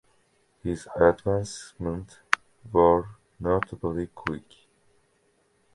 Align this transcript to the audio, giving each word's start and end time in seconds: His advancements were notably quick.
His 0.63 0.87
advancements 0.95 2.17
were 2.73 3.07
notably 3.39 4.07
quick. 4.07 4.55